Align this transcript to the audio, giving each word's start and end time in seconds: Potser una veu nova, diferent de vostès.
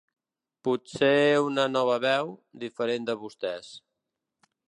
Potser 0.67 1.09
una 1.49 1.65
veu 1.65 1.75
nova, 1.75 2.15
diferent 2.65 3.07
de 3.11 3.17
vostès. 3.27 3.73